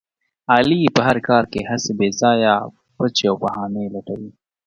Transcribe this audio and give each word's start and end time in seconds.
علي 0.53 0.79
په 0.95 1.01
هر 1.07 1.17
کار 1.27 1.43
کې 1.51 1.61
هسې 1.69 1.91
بې 1.99 2.09
ځایه 2.21 2.53
پچې 2.95 3.25
او 3.31 3.35
بهانې 3.43 3.85
لټوي. 3.95 4.31